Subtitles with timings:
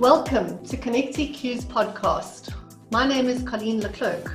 [0.00, 2.54] Welcome to Connect EQ's podcast.
[2.90, 4.32] My name is Colleen Leclerc.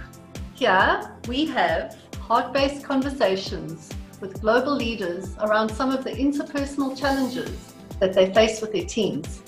[0.53, 3.89] Here we have heart based conversations
[4.21, 9.41] with global leaders around some of the interpersonal challenges that they face with their teams.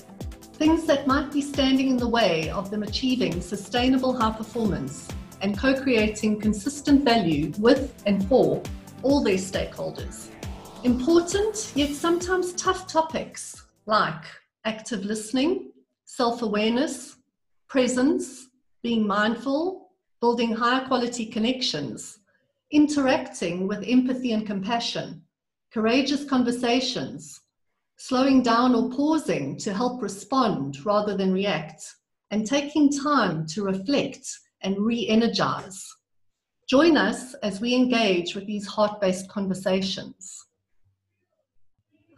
[0.54, 5.08] Things that might be standing in the way of them achieving sustainable high performance
[5.42, 8.64] and co creating consistent value with and for
[9.04, 10.30] all their stakeholders.
[10.84, 14.26] Important, yet sometimes tough topics like
[14.66, 15.74] active listening,
[16.08, 17.18] self awareness,
[17.68, 18.48] presence,
[18.82, 19.90] being mindful,
[20.22, 22.20] building high quality connections,
[22.72, 25.22] interacting with empathy and compassion,
[25.72, 27.42] courageous conversations,
[27.98, 31.84] slowing down or pausing to help respond rather than react,
[32.32, 34.26] and taking time to reflect
[34.62, 35.86] and re energize.
[36.70, 40.47] Join us as we engage with these heart based conversations.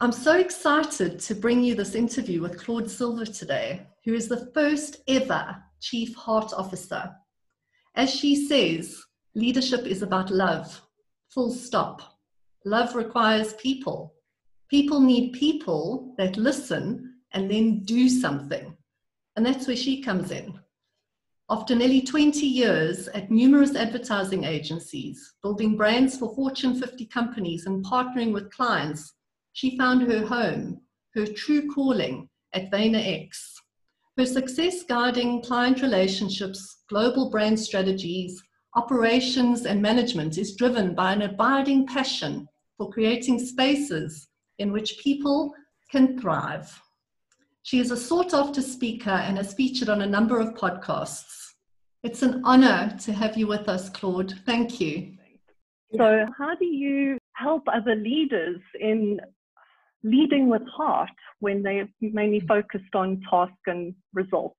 [0.02, 4.50] I'm so excited to bring you this interview with Claude Silver today, who is the
[4.54, 7.14] first ever Chief Heart Officer.
[7.96, 9.04] As she says,
[9.36, 10.82] leadership is about love,
[11.28, 12.18] full stop.
[12.64, 14.14] Love requires people.
[14.70, 18.78] People need people that listen and then do something.
[19.36, 20.58] And that's where she comes in.
[21.50, 27.84] After nearly 20 years at numerous advertising agencies, building brands for Fortune 50 companies and
[27.84, 29.16] partnering with clients
[29.60, 30.80] she found her home,
[31.14, 33.28] her true calling at VaynerX.
[34.18, 38.42] Her success guiding client relationships, global brand strategies,
[38.78, 45.54] operations, and management is driven by an abiding passion for creating spaces in which people
[45.92, 46.82] can thrive.
[47.64, 51.48] She is a sought after speaker and has featured on a number of podcasts.
[52.02, 54.36] It's an honor to have you with us, Claude.
[54.46, 55.18] Thank you.
[55.98, 59.20] So, how do you help other leaders in
[60.04, 64.56] leading with heart when they are mainly focused on task and results?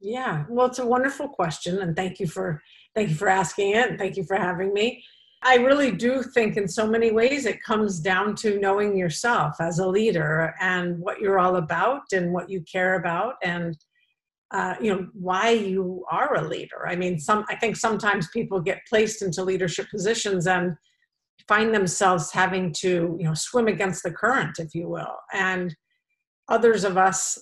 [0.00, 2.62] Yeah, well, it's a wonderful question, and thank you for
[2.94, 5.04] thank you for asking it, and thank you for having me.
[5.42, 9.78] I really do think, in so many ways, it comes down to knowing yourself as
[9.78, 13.76] a leader and what you're all about, and what you care about, and
[14.52, 16.86] uh, you know why you are a leader.
[16.88, 20.76] I mean, some I think sometimes people get placed into leadership positions and
[21.48, 25.16] find themselves having to you know swim against the current if you will.
[25.32, 25.74] And
[26.48, 27.38] others of us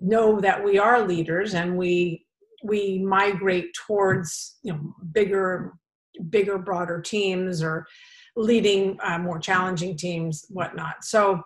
[0.00, 2.24] know that we are leaders and we
[2.62, 4.80] we migrate towards you know
[5.12, 5.74] bigger
[6.30, 7.86] bigger broader teams or
[8.36, 11.02] leading uh, more challenging teams whatnot.
[11.02, 11.40] So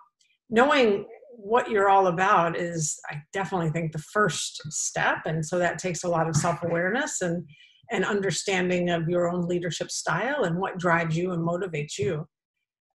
[0.49, 1.05] knowing
[1.41, 5.19] what you're all about is i definitely think the first step.
[5.25, 7.45] And so that takes a lot of self-awareness and
[7.91, 12.27] an understanding of your own leadership style and what drives you and motivates you.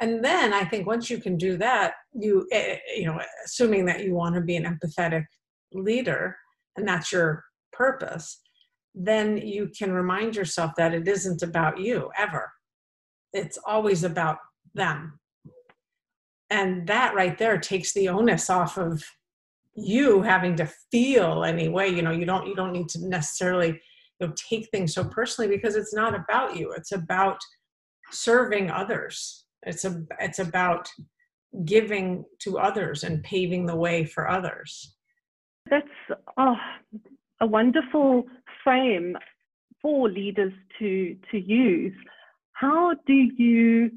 [0.01, 4.05] And then i think once you can do that you eh, you know assuming that
[4.05, 5.25] you want to be an empathetic
[5.73, 6.37] leader
[6.77, 8.41] and that's your purpose
[8.95, 12.53] then you can remind yourself that it isn't about you ever.
[13.33, 14.39] It's always about
[14.75, 15.19] them.
[16.51, 19.03] And that right there takes the onus off of
[19.75, 23.81] you having to feel any way you know you don't you don't need to necessarily
[24.21, 26.73] you know take things so personally because it's not about you.
[26.73, 27.39] It's about
[28.11, 29.45] serving others.
[29.65, 30.89] It's a it's about
[31.65, 34.97] giving to others and paving the way for others.
[35.71, 35.87] That's
[36.37, 36.57] oh,
[37.41, 38.25] a wonderful
[38.63, 39.17] frame
[39.81, 41.95] for leaders to to use.
[42.53, 43.91] How do you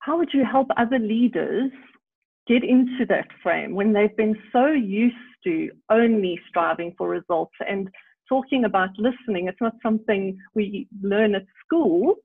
[0.00, 1.70] how would you help other leaders
[2.46, 7.90] get into that frame when they've been so used to only striving for results and
[8.28, 9.48] talking about listening.
[9.48, 12.16] It's not something we learn at school.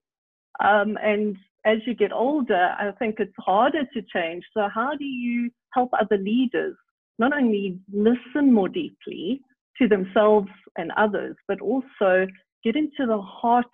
[0.63, 4.43] Um, and as you get older, I think it's harder to change.
[4.55, 6.75] So, how do you help other leaders
[7.19, 9.41] not only listen more deeply
[9.77, 12.27] to themselves and others, but also
[12.63, 13.65] get into the heart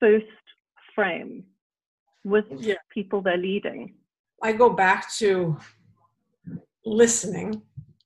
[0.00, 0.26] first
[0.94, 1.44] frame
[2.24, 2.74] with yeah.
[2.92, 3.94] people they're leading?
[4.42, 5.56] I go back to
[6.84, 7.62] listening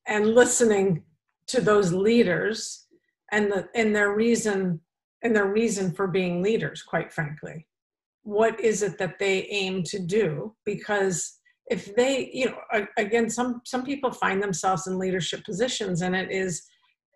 [0.07, 1.03] and listening
[1.49, 2.86] to those leaders
[3.33, 4.81] and the and their reason
[5.23, 7.67] and their reason for being leaders quite frankly.
[8.23, 10.55] What is it that they aim to do?
[10.65, 11.39] Because
[11.69, 16.31] if they you know again some some people find themselves in leadership positions and it
[16.31, 16.63] is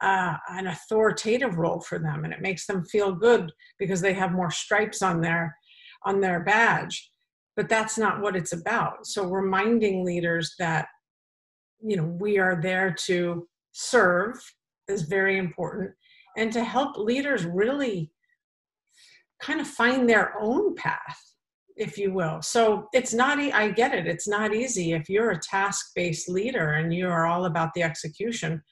[0.02, 4.32] uh, an authoritative role for them and it makes them feel good because they have
[4.32, 5.56] more stripes on their
[6.04, 7.10] on their badge.
[7.56, 9.06] But that's not what it's about.
[9.06, 10.88] So reminding leaders that
[11.82, 14.40] you know we are there to serve
[14.90, 15.92] is very important.
[16.36, 18.12] And to help leaders really
[19.40, 21.18] kind of find their own path
[21.76, 22.42] if you will.
[22.42, 24.06] So it's not i get it.
[24.06, 24.92] It's not easy.
[24.92, 28.62] If you're a task based leader and you are all about the execution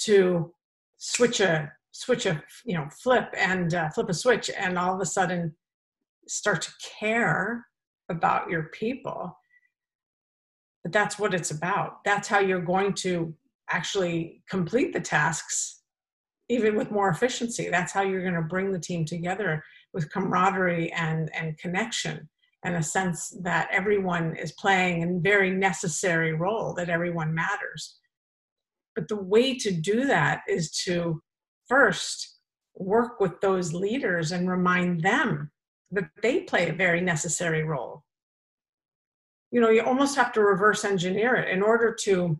[0.00, 0.52] to
[0.98, 5.00] switch a switch a you know flip and uh, flip a switch and all of
[5.00, 5.54] a sudden
[6.28, 7.64] start to care
[8.10, 9.34] about your people
[10.82, 12.04] but that's what it's about.
[12.04, 13.34] That's how you're going to
[13.70, 15.78] actually complete the tasks
[16.48, 17.68] even with more efficiency.
[17.68, 19.62] That's how you're going to bring the team together
[19.92, 22.28] with camaraderie and and connection
[22.64, 27.98] and a sense that everyone is playing a very necessary role that everyone matters.
[28.96, 31.22] But the way to do that is to
[31.68, 32.38] first
[32.74, 35.50] work with those leaders and remind them
[35.92, 38.02] that they play a very necessary role.
[39.50, 41.48] You know you almost have to reverse engineer it.
[41.48, 42.38] In order to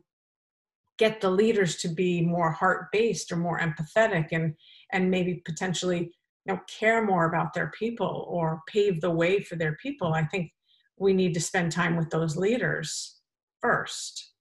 [0.99, 4.55] get the leaders to be more heart based or more empathetic and
[4.93, 6.12] and maybe potentially
[6.45, 10.25] you know care more about their people or pave the way for their people i
[10.25, 10.50] think
[10.99, 13.19] we need to spend time with those leaders
[13.61, 14.33] first.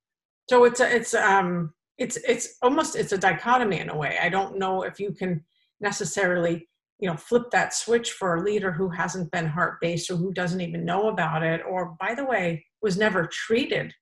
[0.50, 4.18] So it's a, it's um it's it's almost it's a dichotomy in a way.
[4.21, 5.44] I don't know if you can
[5.80, 6.68] necessarily
[7.00, 10.33] you know flip that switch for a leader who hasn't been heart based or who
[10.33, 13.94] doesn't even know about it or by the way was never treated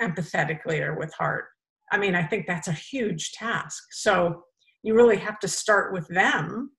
[0.00, 1.46] empathetically or with heart
[1.92, 3.82] i mean i think that's a huge task.
[3.90, 4.44] So
[4.82, 6.70] you really have to start with them.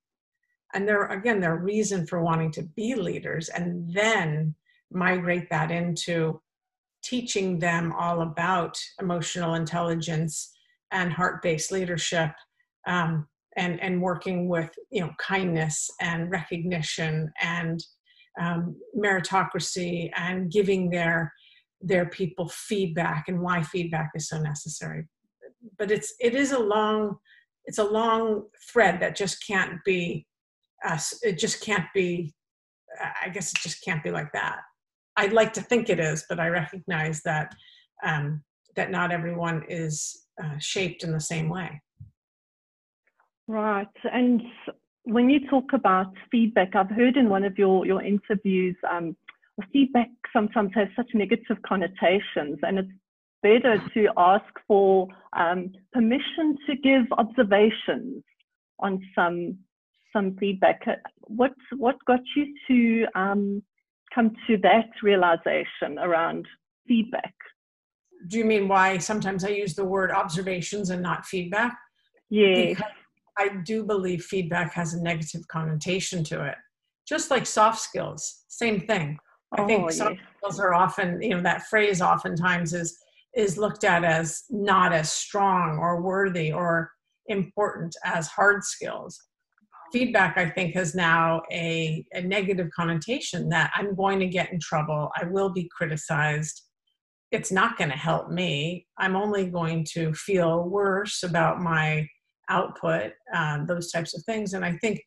[0.74, 4.56] And their again their reason for wanting to be leaders and then
[4.92, 6.42] migrate that into
[7.04, 10.52] teaching them all about emotional intelligence
[10.92, 12.32] and heart-based leadership
[12.88, 13.28] um,
[13.58, 17.84] and and working with you know kindness and recognition and
[18.40, 21.34] um, meritocracy and giving their
[21.82, 25.08] their people feedback and why feedback is so necessary.
[25.78, 27.18] But it's it is a long
[27.66, 30.26] it's a long thread that just can't be
[30.84, 32.34] uh, it just can't be
[33.24, 34.60] i guess it just can't be like that.
[35.18, 37.56] I'd like to think it is but i recognize that
[38.06, 38.44] um,
[38.76, 41.82] that not everyone is uh, shaped in the same way.
[43.48, 44.42] Right and
[45.04, 49.16] when you talk about feedback i've heard in one of your your interviews um,
[49.72, 52.92] feedback sometimes has such negative connotations and it's
[53.42, 55.08] better to ask for
[55.38, 58.24] um, permission to give observations
[58.80, 59.58] on some
[60.14, 60.82] some feedback.
[61.22, 63.64] What what got you to um,
[64.14, 66.46] come to that realization around
[66.88, 67.34] feedback?
[68.28, 71.78] Do you mean why sometimes I use the word observations and not feedback?
[72.30, 72.74] Yeah.
[73.38, 76.56] I do believe feedback has a negative connotation to it.
[77.08, 79.18] Just like soft skills, same thing.
[79.58, 79.96] I think oh, yes.
[79.96, 82.98] skills are often, you know, that phrase oftentimes is
[83.36, 86.92] is looked at as not as strong or worthy or
[87.28, 89.20] important as hard skills
[89.92, 94.60] feedback i think has now a, a negative connotation that i'm going to get in
[94.60, 96.64] trouble i will be criticized
[97.32, 102.08] it's not going to help me i'm only going to feel worse about my
[102.50, 105.00] output um, those types of things and i think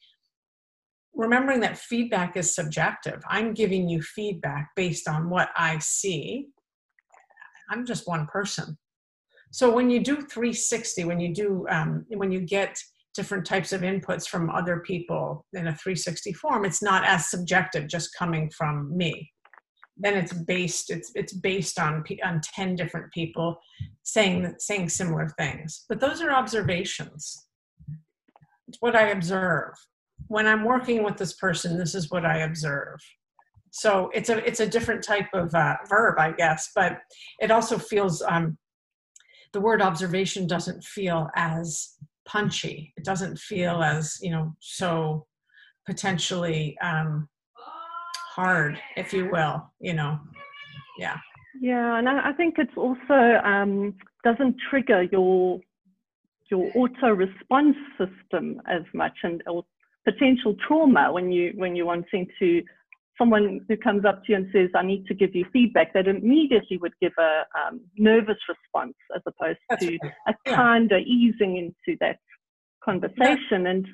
[1.14, 3.22] remembering that feedback is subjective.
[3.28, 6.48] I'm giving you feedback based on what i see.
[7.70, 8.76] I'm just one person.
[9.50, 12.78] So when you do 360 when you do um, when you get
[13.14, 17.86] different types of inputs from other people in a 360 form it's not as subjective
[17.86, 19.30] just coming from me.
[19.98, 23.58] Then it's based it's it's based on on 10 different people
[24.02, 25.84] saying saying similar things.
[25.88, 27.46] But those are observations.
[28.68, 29.74] It's what i observe
[30.28, 32.98] when i'm working with this person this is what i observe
[33.70, 36.98] so it's a it's a different type of uh, verb i guess but
[37.40, 38.56] it also feels um,
[39.52, 42.92] the word observation doesn't feel as punchy.
[42.96, 45.26] It doesn't feel as, you know, so
[45.86, 47.28] potentially um,
[48.34, 50.18] hard, if you will, you know.
[50.98, 51.18] Yeah.
[51.60, 55.60] Yeah, and I, I think it's also um, doesn't trigger your
[56.50, 59.64] your auto response system as much and or
[60.04, 62.62] potential trauma when you when you're wanting to
[63.18, 66.08] someone who comes up to you and says, I need to give you feedback, that
[66.08, 70.12] immediately would give a um, nervous response as opposed That's to right.
[70.28, 70.56] a yeah.
[70.56, 72.18] kinder easing into that
[72.84, 73.62] conversation.
[73.62, 73.70] Yeah.
[73.70, 73.86] And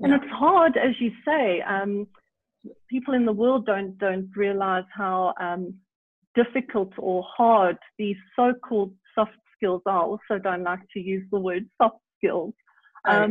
[0.00, 0.18] and yeah.
[0.22, 1.62] it's hard, as you say.
[1.62, 2.06] Um,
[2.88, 5.74] people in the world don't don't realize how um,
[6.34, 10.02] difficult or hard these so-called soft skills are.
[10.02, 12.54] Also, don't like to use the word soft skills.
[13.06, 13.24] Right.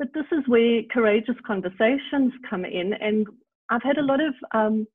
[0.00, 3.26] But this is where courageous conversations come in, and
[3.68, 4.86] I've had a lot of, um,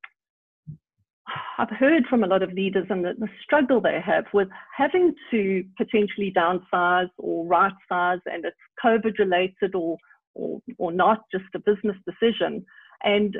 [1.59, 5.13] I've heard from a lot of leaders and the, the, struggle they have with having
[5.29, 9.99] to potentially downsize or right size, and it's COVID related or,
[10.33, 12.65] or, or not just a business decision.
[13.03, 13.37] And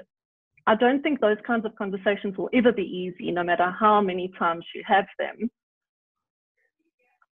[0.67, 4.31] I don't think those kinds of conversations will ever be easy, no matter how many
[4.37, 5.49] times you have them.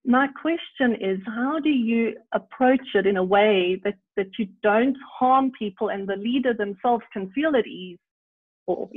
[0.05, 4.97] My question is how do you approach it in a way that, that you don't
[5.19, 7.99] harm people and the leader themselves can feel at ease
[8.67, 8.89] or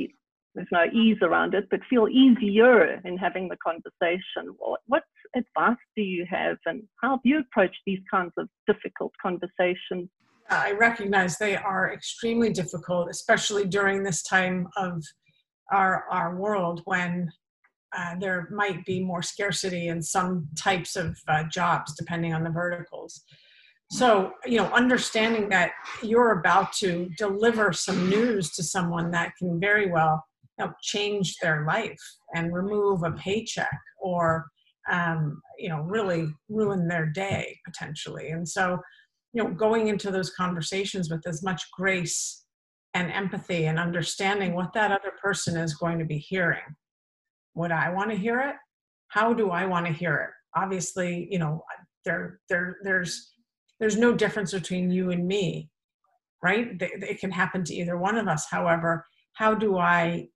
[0.53, 4.55] there's no ease around it, but feel easier in having the conversation.
[4.87, 5.03] What,
[5.33, 10.09] advice do you have, and how do you approach these kinds of difficult conversations?
[10.49, 15.01] I recognize they are extremely difficult, especially during this time of
[15.71, 17.31] our our world when
[17.95, 22.49] uh, there might be more scarcity in some types of uh, jobs, depending on the
[22.49, 23.23] verticals.
[23.89, 25.71] So, you know, understanding that
[26.01, 30.23] you're about to deliver some news to someone that can very well
[30.61, 32.01] know, change their life
[32.33, 34.45] and remove a paycheck or
[34.91, 38.79] um, you know really ruin their day potentially and so
[39.33, 42.45] you know going into those conversations with as much grace
[42.93, 46.63] and empathy and understanding what that other person is going to be hearing
[47.55, 48.55] would i want to hear it
[49.09, 50.29] how do i want to hear it?
[50.59, 51.63] Obviously you know
[52.05, 53.33] there there there's
[53.79, 55.69] there's no difference between you and me
[56.43, 56.69] right?
[56.79, 58.47] It can happen to either one of us.
[58.49, 60.27] However how do i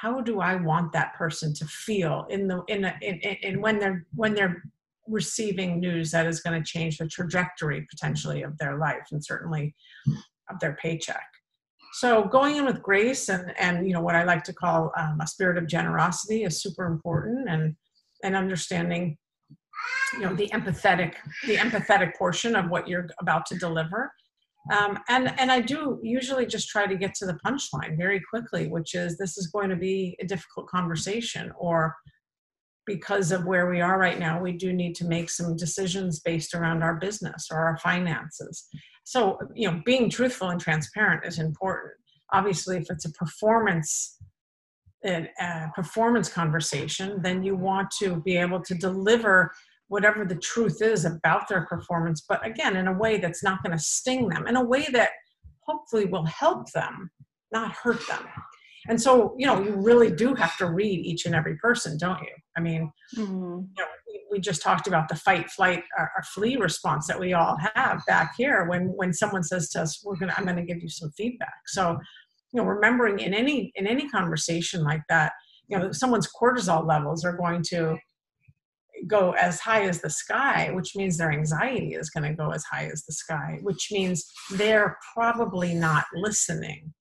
[0.00, 3.78] how do I want that person to feel in the in a, in, in when
[3.78, 4.62] they're when they're
[5.08, 9.74] receiving news that is going to change the trajectory potentially of their life and certainly
[10.50, 11.26] of their paycheck.
[11.98, 15.20] So going in with grace and and you know what I like to call um,
[15.20, 17.74] a spirit of generosity is super important and
[18.22, 19.18] and understanding
[20.12, 21.14] you know the empathetic
[21.48, 24.12] the empathetic portion of what you're about to deliver.
[24.70, 28.68] Um, and and I do usually just try to get to the punchline very quickly,
[28.68, 31.96] which is this is going to be a difficult conversation, or
[32.88, 36.54] because of where we are right now, we do need to make some decisions based
[36.54, 38.66] around our business or our finances.
[39.04, 41.92] So you know, being truthful and transparent is important.
[42.32, 44.16] Obviously, if it's a performance
[45.04, 49.52] a performance conversation, then you want to be able to deliver
[49.86, 53.76] whatever the truth is about their performance, but again, in a way that's not going
[53.76, 55.10] to sting them, in a way that
[55.60, 57.10] hopefully will help them,
[57.52, 58.24] not hurt them.
[58.88, 62.20] And so, you know, you really do have to read each and every person, don't
[62.20, 62.34] you?
[62.56, 63.32] I mean, mm-hmm.
[63.32, 63.86] you know,
[64.30, 68.02] we just talked about the fight, flight, or, or, flee response that we all have
[68.06, 71.10] back here when when someone says to us, "We're gonna, I'm gonna give you some
[71.12, 71.98] feedback." So,
[72.52, 75.32] you know, remembering in any in any conversation like that,
[75.68, 77.96] you know, someone's cortisol levels are going to
[79.06, 82.64] go as high as the sky, which means their anxiety is going to go as
[82.64, 86.92] high as the sky, which means they're probably not listening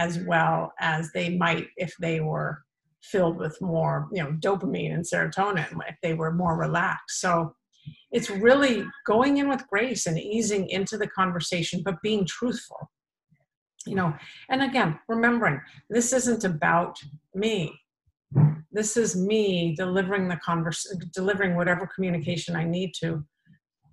[0.00, 2.62] as well as they might if they were
[3.02, 7.20] filled with more, you know, dopamine and serotonin, if they were more relaxed.
[7.20, 7.54] So
[8.10, 12.90] it's really going in with grace and easing into the conversation, but being truthful.
[13.86, 14.14] You know,
[14.48, 16.98] and again, remembering this isn't about
[17.34, 17.72] me
[18.72, 23.24] this is me delivering the converse delivering whatever communication i need to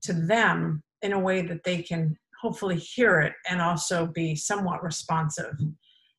[0.01, 4.83] to them in a way that they can hopefully hear it and also be somewhat
[4.83, 5.55] responsive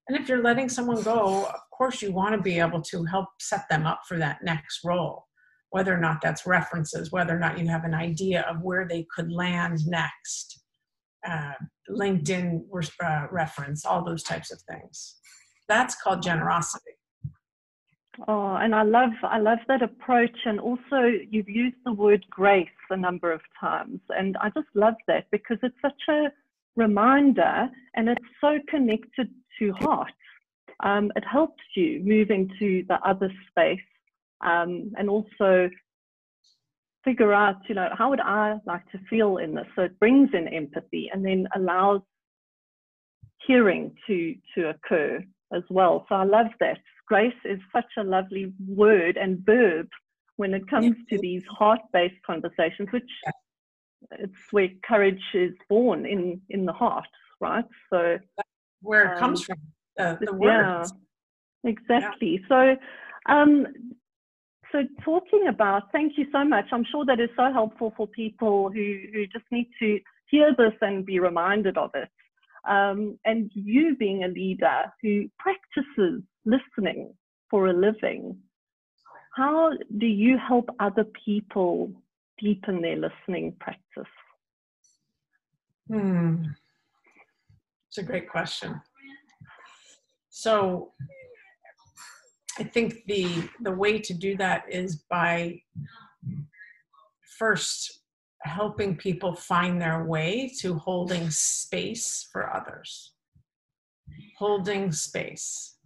[0.08, 3.28] and if you're letting someone go of course you want to be able to help
[3.40, 5.26] set them up for that next role.
[5.70, 9.06] Whether or not that's references whether or not you have an idea of where they
[9.14, 10.62] could land next
[11.26, 11.52] uh,
[11.90, 12.62] linkedin
[13.04, 15.16] uh, reference all those types of things.
[15.68, 16.92] That's called generosity.
[18.26, 22.68] Oh, and I love I love that approach, and also you've used the word grace
[22.90, 26.24] a number of times, and I just love that because it's such a
[26.74, 30.12] reminder, and it's so connected to heart.
[30.80, 33.80] Um, it helps you move into the other space,
[34.40, 35.70] um, and also
[37.04, 39.66] figure out, you know, how would I like to feel in this?
[39.74, 42.02] So it brings in empathy, and then allows
[43.46, 46.04] hearing to to occur as well.
[46.08, 49.88] So I love that grace is such a lovely word and verb
[50.36, 53.10] when it comes to these heart-based conversations, which
[54.12, 57.08] it's where courage is born in in the heart,
[57.40, 57.64] right?
[57.90, 58.18] So
[58.82, 59.58] where it um, comes from,
[59.99, 60.92] uh, the words.
[61.64, 62.40] Yeah, exactly.
[62.49, 62.76] Yeah.
[63.26, 63.32] So.
[63.32, 63.66] Um,
[64.73, 66.66] so talking about, thank you so much.
[66.73, 70.75] I'm sure that is so helpful for people who, who just need to hear this
[70.82, 72.08] and be reminded of it.
[72.68, 77.14] Um, and you being a leader who practices listening
[77.50, 78.37] for a living,
[79.35, 81.92] how do you help other people
[82.38, 84.12] deepen their listening practice?
[85.88, 86.44] Hmm.
[87.99, 88.81] It's a great question.
[90.31, 90.93] So
[92.61, 95.62] I think the the way to do that is by
[97.40, 98.02] first
[98.43, 103.14] helping people find their way to holding space for others.
[104.38, 105.78] Holding space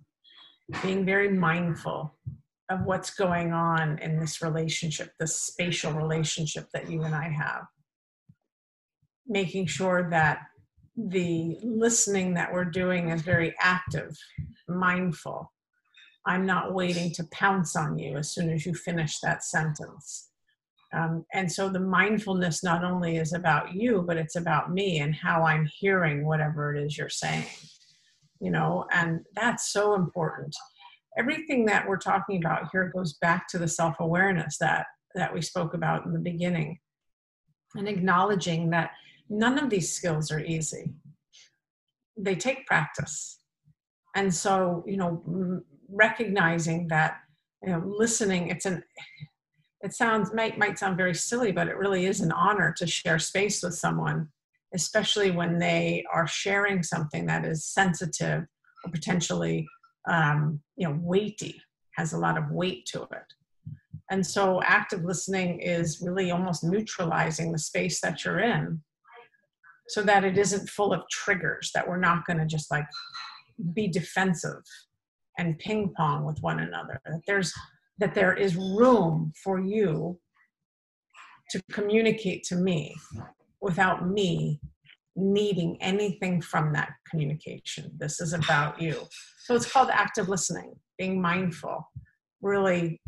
[0.83, 2.15] being very mindful
[2.69, 7.65] of what's going on in this relationship, this spatial relationship that you and I have.
[9.27, 10.41] Making sure that
[10.97, 14.17] the listening that we're doing is very active,
[14.69, 15.53] mindful.
[16.27, 20.29] I'm not waiting to pounce on you as soon as you finish that sentence.
[20.95, 25.15] Um, and so the mindfulness not only is about you, but it's about me and
[25.15, 27.47] how I'm hearing whatever it is you're saying.
[28.41, 30.55] You know, and that's so important.
[31.17, 35.75] Everything that we're talking about here goes back to the self-awareness that that we spoke
[35.75, 36.79] about in the beginning,
[37.75, 38.91] and acknowledging that
[39.33, 40.93] none of these skills are easy.
[42.17, 43.41] They take practice,
[44.15, 47.17] and so you know, recognizing that
[47.63, 48.49] you know, listening.
[48.49, 48.83] It's an
[49.81, 53.19] it sounds might might sound very silly, but it really is an honor to share
[53.19, 54.29] space with someone,
[54.75, 58.45] especially when they are sharing something that is sensitive
[58.85, 59.67] or potentially
[60.09, 61.61] um, you know weighty,
[61.97, 63.33] has a lot of weight to it.
[64.11, 68.83] And so active listening is really almost neutralizing the space that you're in
[69.89, 72.87] so that it isn't full of triggers that we're not going to just like
[73.75, 74.63] be defensive
[75.39, 77.01] and ping pong with one another.
[77.05, 77.53] That there's
[77.99, 80.19] that there is room for you
[81.51, 82.95] to communicate to me
[83.61, 84.61] without me
[85.15, 87.93] needing anything from that communication.
[87.99, 88.97] This is about you.
[89.45, 91.87] So it's called active listening, being mindful,
[92.41, 93.01] really,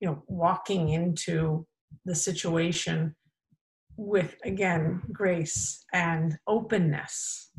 [0.00, 1.64] you know, walking into
[2.04, 3.14] the situation
[3.96, 7.50] with, again, grace and openness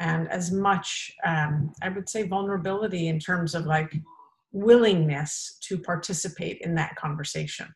[0.00, 3.92] and as much, um, I would say, vulnerability in terms of like
[4.52, 7.68] willingness to participate in that conversation.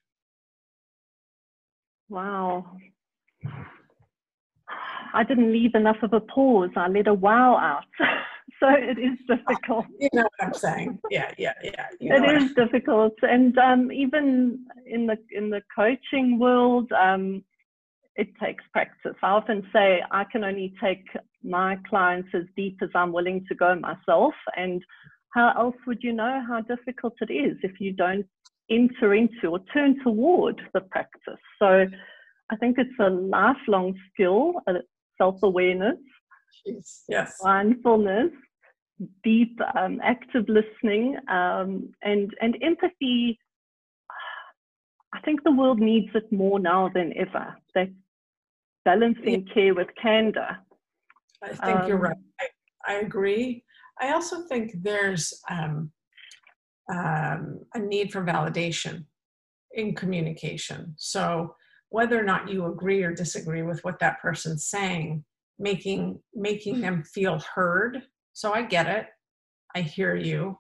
[2.09, 2.77] Wow.
[5.15, 6.71] I didn't leave enough of a pause.
[6.77, 7.85] I let a wow out.
[8.61, 9.87] so it is difficult.
[9.99, 10.99] You know what I'm saying?
[11.11, 11.87] Yeah, yeah, yeah.
[12.01, 12.65] You it is I...
[12.65, 17.43] difficult, and um, even in the in the coaching world, um,
[18.17, 19.15] it takes practice.
[19.23, 21.07] I often say I can only take
[21.43, 24.83] my clients as deep as I'm willing to go myself, and
[25.35, 28.27] how else would you know how difficult it is if you don't
[28.71, 31.41] enter into or turn toward the practice?
[31.59, 31.87] So
[32.51, 34.55] I think it's a lifelong skill,
[35.17, 35.97] self awareness,
[37.09, 37.39] yes.
[37.43, 38.31] mindfulness,
[39.25, 43.39] deep um, active listening, um, and, and empathy.
[45.15, 47.55] I think the world needs it more now than ever.
[47.75, 47.89] That
[48.85, 49.55] balancing yeah.
[49.55, 50.59] care with candor.
[51.43, 52.17] I think um, you're right.
[52.41, 52.47] I,
[52.87, 53.65] I agree.
[54.01, 55.91] I also think there's um,
[56.93, 59.05] um, a need for validation
[59.73, 60.95] in communication.
[60.97, 61.55] So
[61.89, 65.25] whether or not you agree or disagree with what that person's saying,
[65.59, 68.03] making making them feel heard.
[68.33, 69.07] So I get it.
[69.75, 70.59] I hear you.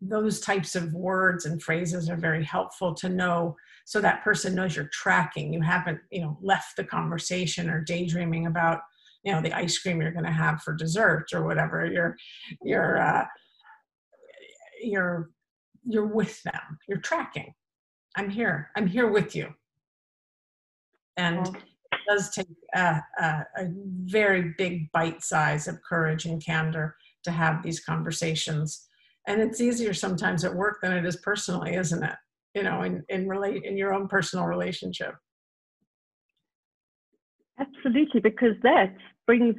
[0.00, 4.76] Those types of words and phrases are very helpful to know so that person knows
[4.76, 5.52] you're tracking.
[5.52, 8.80] You haven't, you know, left the conversation or daydreaming about
[9.24, 11.84] you know the ice cream you're going to have for dessert or whatever.
[11.84, 12.16] You're
[12.62, 13.24] you're uh,
[14.82, 15.30] you're
[15.84, 16.78] you're with them.
[16.88, 17.52] You're tracking.
[18.16, 18.70] I'm here.
[18.76, 19.52] I'm here with you.
[21.16, 23.24] And it does take a, a,
[23.56, 23.68] a
[24.04, 28.88] very big bite size of courage and candor to have these conversations
[29.26, 32.16] and it's easier sometimes at work than it is personally isn't it
[32.54, 35.14] you know in in relate in your own personal relationship
[37.60, 38.94] Absolutely, because that
[39.26, 39.54] brings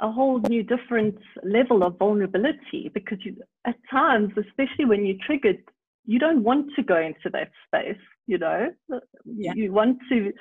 [0.00, 5.58] a whole new different level of vulnerability because you, at times, especially when you're triggered,
[6.06, 8.70] you don't want to go into that space, you know,
[9.24, 9.52] yeah.
[9.54, 10.32] you want to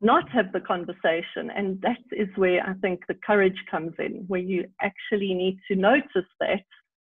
[0.00, 1.50] not have the conversation.
[1.54, 5.76] And that is where I think the courage comes in, where you actually need to
[5.76, 6.64] notice that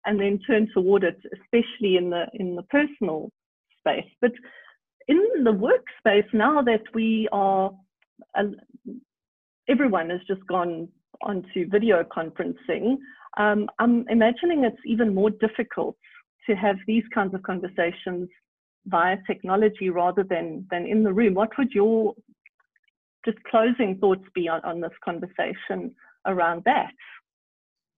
[0.08, 3.30] and then turn toward it, especially in the, in the personal
[3.78, 4.10] space.
[4.22, 4.32] But
[5.06, 7.70] in the workspace, now that we are
[9.68, 10.88] everyone has just gone
[11.22, 12.96] onto video conferencing,
[13.36, 15.96] um, I'm imagining it's even more difficult
[16.48, 18.28] to have these kinds of conversations
[18.86, 21.34] via technology rather than, than in the room.
[21.34, 22.14] What would your
[23.26, 25.94] just closing thoughts be on, on this conversation
[26.26, 26.94] around that?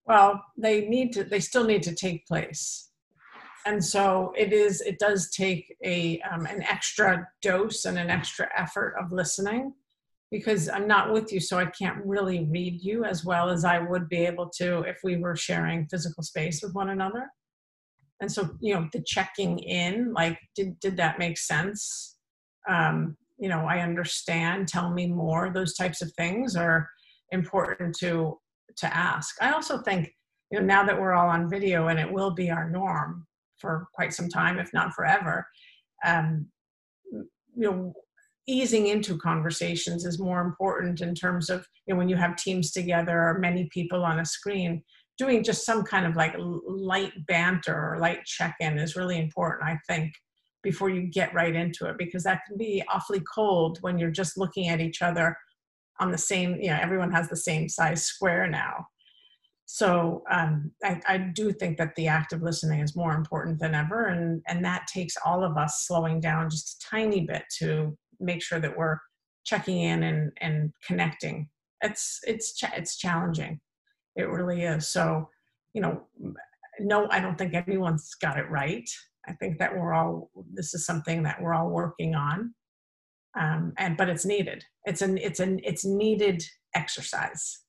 [0.05, 2.89] Well, they need to, they still need to take place.
[3.65, 8.49] And so it is, it does take a, um, an extra dose and an extra
[8.57, 9.73] effort of listening
[10.31, 13.79] because I'm not with you, so I can't really read you as well as I
[13.79, 17.29] would be able to if we were sharing physical space with one another.
[18.21, 22.17] And so, you know, the checking in, like, did, did that make sense?
[22.69, 26.87] Um, you know, I understand, tell me more, those types of things are
[27.31, 28.39] important to
[28.77, 29.35] to ask.
[29.41, 30.11] I also think,
[30.51, 33.25] you know, now that we're all on video and it will be our norm
[33.59, 35.47] for quite some time, if not forever.
[36.05, 36.47] Um,
[37.11, 37.93] you know,
[38.47, 42.71] easing into conversations is more important in terms of you know when you have teams
[42.71, 44.81] together or many people on a screen
[45.17, 49.77] doing just some kind of like light banter or light check-in is really important i
[49.87, 50.11] think
[50.63, 54.37] before you get right into it because that can be awfully cold when you're just
[54.37, 55.35] looking at each other
[56.01, 58.85] on the same you know everyone has the same size square now.
[59.65, 64.07] So um, I, I, do think that the active listening is more important than ever
[64.07, 68.43] and and that takes all of us slowing down just a tiny bit to make
[68.43, 68.97] sure that we're
[69.45, 71.47] checking in and and connecting.
[71.81, 73.61] It's it's it's challenging.
[74.17, 74.87] It really is.
[74.87, 75.29] So
[75.73, 76.01] you know
[76.79, 78.89] no i don't think anyone's got it right.
[79.27, 82.53] I think that we're all this is something that we're all working on
[83.39, 84.65] um, and but it's needed.
[84.85, 86.43] It's an it's an it's needed
[86.75, 87.59] exercise.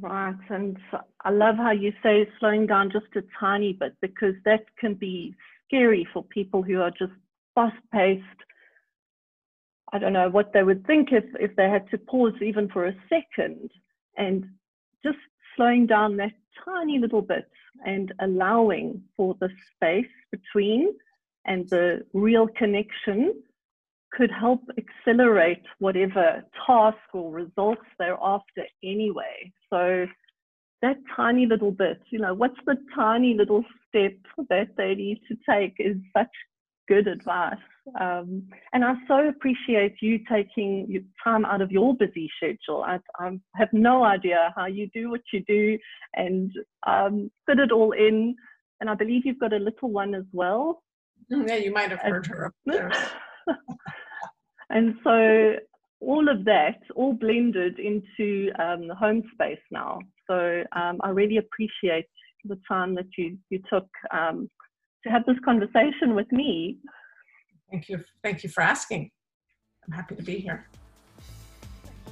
[0.00, 0.78] Right and
[1.24, 5.34] i love how you say slowing down just a tiny bit because that can be
[5.66, 7.12] scary for people who are just
[7.56, 8.22] fast paced
[9.92, 12.86] I don't know what they would think if, if they had to pause even for
[12.86, 13.70] a second
[14.16, 14.46] and
[15.04, 15.18] just
[15.56, 16.32] slowing down that
[16.64, 17.50] tiny little bit
[17.84, 20.94] and allowing for the space between
[21.46, 23.34] and the real connection
[24.12, 29.52] could help accelerate whatever task or results they're after anyway.
[29.70, 30.06] So
[30.82, 34.14] that tiny little bit, you know, what's the tiny little step
[34.48, 36.28] that they need to take is such
[36.88, 37.54] good advice.
[38.00, 42.82] Um, and I so appreciate you taking time out of your busy schedule.
[42.82, 45.78] I, I, have no idea how you do what you do
[46.14, 46.50] and
[46.86, 48.34] um, fit it all in.
[48.80, 50.82] And I believe you've got a little one as well.
[51.28, 52.52] Yeah, you might have heard her.
[54.70, 55.56] and so
[56.00, 59.98] all of that all blended into um, the home space now.
[60.28, 62.06] So um, I really appreciate
[62.44, 64.48] the time that you, you took um,
[65.04, 66.78] to have this conversation with me.
[67.70, 68.02] Thank you.
[68.22, 69.10] Thank you for asking.
[69.86, 70.66] I'm happy to be here.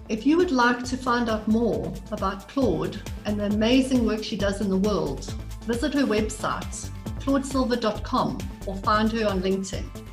[0.08, 4.36] If you would like to find out more about Claude and the amazing work she
[4.36, 5.24] does in the world,
[5.64, 10.07] visit her website, claudesilver.com, or find her on LinkedIn.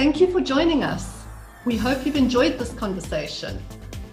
[0.00, 1.26] Thank you for joining us.
[1.66, 3.62] We hope you've enjoyed this conversation.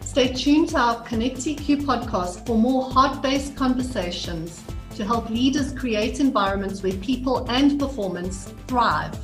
[0.02, 4.62] Stay tuned to our Connect ConnectEQ podcast for more heart based conversations
[4.98, 9.18] to help leaders create environments where people and performance thrive.